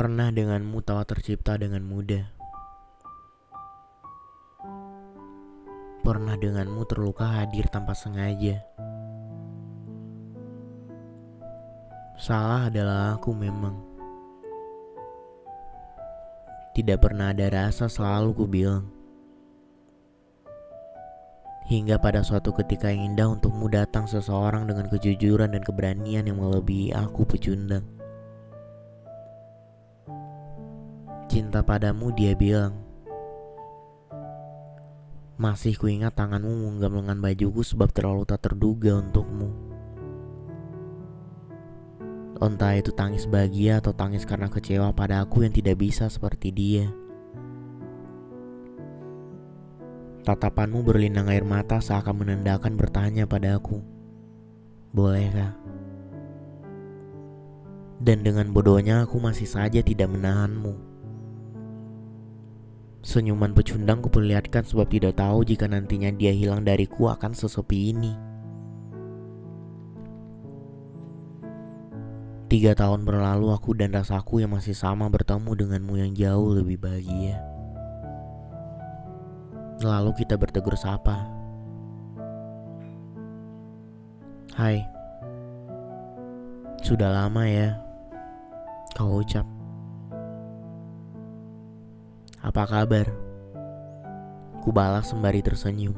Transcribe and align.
Pernah 0.00 0.32
denganmu 0.32 0.80
tawa 0.80 1.04
tercipta 1.04 1.60
dengan 1.60 1.84
mudah. 1.84 2.24
Pernah 6.00 6.40
denganmu 6.40 6.88
terluka 6.88 7.28
hadir 7.28 7.68
tanpa 7.68 7.92
sengaja. 7.92 8.64
Salah 12.16 12.72
adalah 12.72 13.20
aku 13.20 13.36
memang. 13.36 13.76
Tidak 16.72 16.96
pernah 16.96 17.36
ada 17.36 17.52
rasa 17.52 17.84
selalu 17.84 18.28
ku 18.32 18.48
bilang. 18.48 18.88
Hingga 21.68 22.00
pada 22.00 22.24
suatu 22.24 22.56
ketika 22.56 22.88
yang 22.88 23.12
indah 23.12 23.28
untukmu 23.36 23.68
datang 23.68 24.08
seseorang 24.08 24.64
dengan 24.64 24.88
kejujuran 24.88 25.52
dan 25.52 25.60
keberanian 25.60 26.24
yang 26.24 26.40
melebihi 26.40 26.96
aku 26.96 27.28
pecundang. 27.28 27.99
Cinta 31.30 31.62
padamu 31.62 32.10
dia 32.10 32.34
bilang. 32.34 32.74
Masih 35.38 35.78
kuingat 35.78 36.18
tanganmu 36.18 36.50
menggenggam 36.50 36.98
lengan 36.98 37.22
bajuku 37.22 37.62
sebab 37.62 37.86
terlalu 37.94 38.26
tak 38.26 38.50
terduga 38.50 38.98
untukmu. 38.98 39.46
Entah 42.42 42.74
itu 42.74 42.90
tangis 42.90 43.30
bahagia 43.30 43.78
atau 43.78 43.94
tangis 43.94 44.26
karena 44.26 44.50
kecewa 44.50 44.90
pada 44.90 45.22
aku 45.22 45.46
yang 45.46 45.54
tidak 45.54 45.78
bisa 45.78 46.10
seperti 46.10 46.50
dia. 46.50 46.90
Tatapanmu 50.26 50.82
berlinang 50.82 51.30
air 51.30 51.46
mata 51.46 51.78
seakan 51.78 52.26
menandakan 52.26 52.74
bertanya 52.74 53.30
pada 53.30 53.54
aku. 53.54 53.78
Bolehkah? 54.90 55.54
Dan 58.02 58.26
dengan 58.26 58.50
bodohnya 58.50 59.06
aku 59.06 59.22
masih 59.22 59.46
saja 59.46 59.78
tidak 59.78 60.10
menahanmu. 60.10 60.89
Senyuman 63.00 63.56
pecundang 63.56 64.04
kuperlihatkan 64.04 64.60
sebab 64.60 64.84
tidak 64.92 65.16
tahu 65.16 65.40
jika 65.40 65.64
nantinya 65.64 66.12
dia 66.12 66.36
hilang 66.36 66.68
dariku 66.68 67.08
akan 67.08 67.32
sesepi 67.32 67.96
ini. 67.96 68.12
Tiga 72.50 72.76
tahun 72.76 73.08
berlalu 73.08 73.54
aku 73.56 73.78
dan 73.78 73.96
rasaku 73.96 74.44
yang 74.44 74.52
masih 74.52 74.74
sama 74.76 75.08
bertemu 75.08 75.54
denganmu 75.54 75.94
yang 75.96 76.12
jauh 76.12 76.50
lebih 76.52 76.82
bahagia. 76.82 77.40
Lalu 79.80 80.12
kita 80.20 80.36
bertegur 80.36 80.76
sapa. 80.76 81.24
Hai. 84.52 84.84
Sudah 86.84 87.08
lama 87.08 87.48
ya. 87.48 87.80
Kau 88.92 89.24
ucap. 89.24 89.59
Apa 92.40 92.64
kabar? 92.64 93.04
Ku 94.64 94.72
balas 94.72 95.12
sembari 95.12 95.44
tersenyum. 95.44 95.92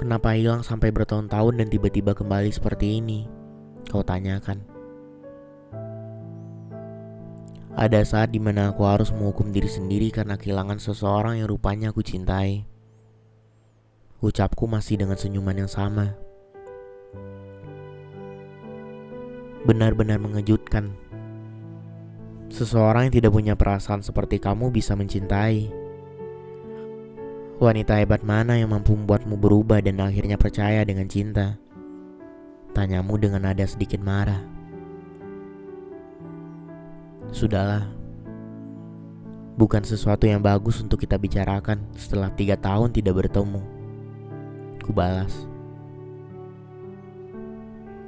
Kenapa 0.00 0.32
hilang 0.32 0.64
sampai 0.64 0.88
bertahun-tahun 0.88 1.60
dan 1.60 1.68
tiba-tiba 1.68 2.16
kembali 2.16 2.48
seperti 2.48 3.04
ini? 3.04 3.28
Kau 3.92 4.00
tanyakan. 4.00 4.64
Ada 7.76 8.00
saat 8.08 8.32
di 8.32 8.40
mana 8.40 8.72
aku 8.72 8.88
harus 8.88 9.12
menghukum 9.12 9.52
diri 9.52 9.68
sendiri 9.68 10.08
karena 10.08 10.40
kehilangan 10.40 10.80
seseorang 10.80 11.44
yang 11.44 11.52
rupanya 11.52 11.92
aku 11.92 12.00
cintai. 12.00 12.64
Ucapku 14.24 14.64
masih 14.64 15.04
dengan 15.04 15.20
senyuman 15.20 15.68
yang 15.68 15.68
sama. 15.68 16.16
Benar-benar 19.68 20.16
mengejutkan. 20.16 21.07
Seseorang 22.48 23.08
yang 23.08 23.14
tidak 23.20 23.32
punya 23.36 23.54
perasaan 23.54 24.00
seperti 24.00 24.40
kamu 24.40 24.72
bisa 24.72 24.96
mencintai. 24.96 25.68
Wanita 27.58 27.98
hebat 28.00 28.24
mana 28.24 28.56
yang 28.56 28.72
mampu 28.72 28.96
membuatmu 28.96 29.36
berubah 29.36 29.82
dan 29.84 30.00
akhirnya 30.00 30.40
percaya 30.40 30.80
dengan 30.86 31.10
cinta? 31.10 31.60
Tanyamu 32.72 33.18
dengan 33.18 33.44
nada 33.44 33.66
sedikit 33.66 33.98
marah. 33.98 34.40
Sudahlah, 37.28 37.84
bukan 39.58 39.82
sesuatu 39.84 40.24
yang 40.24 40.40
bagus 40.40 40.80
untuk 40.80 41.02
kita 41.02 41.18
bicarakan 41.18 41.82
setelah 41.98 42.32
tiga 42.32 42.56
tahun 42.56 42.94
tidak 42.94 43.26
bertemu. 43.26 43.60
Ku 44.80 44.94
balas. 44.94 45.44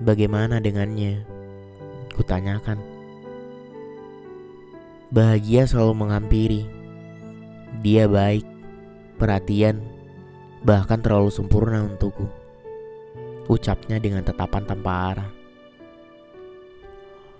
Bagaimana 0.00 0.62
dengannya? 0.62 1.26
Ku 2.16 2.24
tanyakan. 2.24 2.99
Bahagia 5.10 5.66
selalu 5.66 6.06
menghampiri. 6.06 6.62
Dia 7.82 8.06
baik, 8.06 8.46
perhatian, 9.18 9.82
bahkan 10.62 11.02
terlalu 11.02 11.34
sempurna 11.34 11.82
untukku. 11.82 12.30
Ucapnya 13.50 13.98
dengan 13.98 14.22
tetapan 14.22 14.62
tanpa 14.62 15.10
arah. 15.10 15.30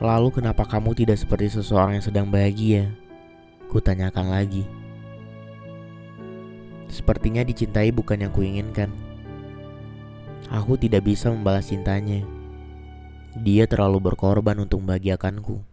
Lalu 0.03 0.43
kenapa 0.43 0.67
kamu 0.67 0.99
tidak 0.99 1.23
seperti 1.23 1.63
seseorang 1.63 1.95
yang 1.95 2.03
sedang 2.03 2.27
bahagia? 2.27 2.91
Kutanyakan 3.71 4.35
lagi. 4.35 4.67
Sepertinya 6.91 7.47
dicintai 7.47 7.95
bukan 7.95 8.27
yang 8.27 8.35
kuinginkan. 8.35 8.91
Aku 10.51 10.75
tidak 10.75 11.07
bisa 11.07 11.31
membalas 11.31 11.71
cintanya. 11.71 12.27
Dia 13.47 13.71
terlalu 13.71 14.11
berkorban 14.11 14.59
untuk 14.59 14.83
membahagiakanku. 14.83 15.70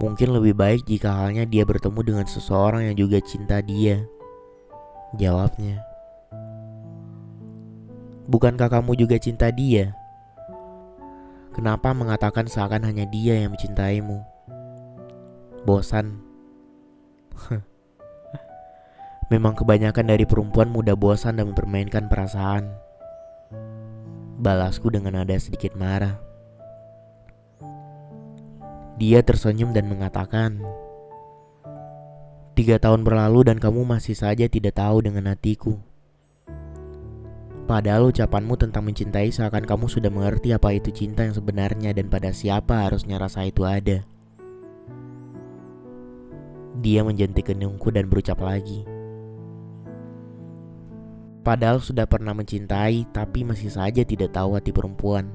Mungkin 0.00 0.32
lebih 0.32 0.56
baik 0.56 0.88
jika 0.88 1.12
halnya 1.12 1.44
dia 1.44 1.68
bertemu 1.68 2.00
dengan 2.00 2.24
seseorang 2.24 2.88
yang 2.88 2.96
juga 2.96 3.20
cinta 3.20 3.60
dia. 3.60 4.00
Jawabnya. 5.20 5.84
Bukankah 8.24 8.72
kamu 8.72 8.96
juga 8.96 9.20
cinta 9.20 9.52
dia? 9.52 9.92
Kenapa 11.52 11.92
mengatakan 11.92 12.48
seakan 12.48 12.88
hanya 12.88 13.04
dia 13.12 13.44
yang 13.44 13.52
mencintaimu? 13.52 14.24
Bosan. 15.68 16.24
Memang 19.34 19.52
kebanyakan 19.52 20.16
dari 20.16 20.24
perempuan 20.24 20.72
mudah 20.72 20.96
bosan 20.96 21.36
dan 21.36 21.52
mempermainkan 21.52 22.08
perasaan. 22.08 22.72
Balasku 24.40 24.88
dengan 24.88 25.20
nada 25.20 25.36
sedikit 25.36 25.76
marah. 25.76 26.29
Dia 29.00 29.24
tersenyum 29.24 29.72
dan 29.72 29.88
mengatakan, 29.88 30.60
Tiga 32.52 32.76
tahun 32.76 33.00
berlalu 33.00 33.48
dan 33.48 33.56
kamu 33.56 33.88
masih 33.88 34.12
saja 34.12 34.44
tidak 34.44 34.76
tahu 34.76 35.00
dengan 35.00 35.32
hatiku. 35.32 35.80
Padahal 37.64 38.12
ucapanmu 38.12 38.60
tentang 38.60 38.84
mencintai 38.84 39.32
seakan 39.32 39.64
kamu 39.64 39.88
sudah 39.88 40.12
mengerti 40.12 40.52
apa 40.52 40.76
itu 40.76 40.92
cinta 40.92 41.24
yang 41.24 41.32
sebenarnya 41.32 41.96
dan 41.96 42.12
pada 42.12 42.28
siapa 42.28 42.84
harusnya 42.84 43.16
rasa 43.16 43.48
itu 43.48 43.64
ada. 43.64 44.04
Dia 46.84 47.00
menjentik 47.00 47.48
keningku 47.48 47.88
dan 47.88 48.12
berucap 48.12 48.36
lagi. 48.44 48.84
Padahal 51.40 51.80
sudah 51.80 52.04
pernah 52.04 52.36
mencintai 52.36 53.08
tapi 53.16 53.48
masih 53.48 53.72
saja 53.72 54.04
tidak 54.04 54.36
tahu 54.36 54.60
hati 54.60 54.76
perempuan. 54.76 55.32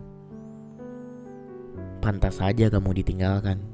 Pantas 2.06 2.38
saja 2.38 2.70
kamu 2.70 3.02
ditinggalkan. 3.02 3.66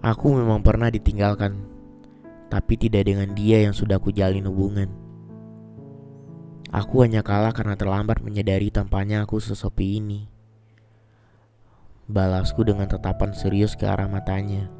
Aku 0.00 0.32
memang 0.32 0.64
pernah 0.64 0.88
ditinggalkan, 0.88 1.60
tapi 2.48 2.80
tidak 2.80 3.04
dengan 3.04 3.36
dia 3.36 3.60
yang 3.68 3.76
sudah 3.76 4.00
aku 4.00 4.16
jalin 4.16 4.48
hubungan. 4.48 4.88
Aku 6.72 7.04
hanya 7.04 7.20
kalah 7.20 7.52
karena 7.52 7.76
terlambat 7.76 8.24
menyadari 8.24 8.72
tampaknya 8.72 9.20
aku 9.28 9.36
sesepi 9.36 10.00
ini. 10.00 10.24
Balasku 12.08 12.64
dengan 12.64 12.88
tatapan 12.88 13.36
serius 13.36 13.76
ke 13.76 13.84
arah 13.84 14.08
matanya. 14.08 14.72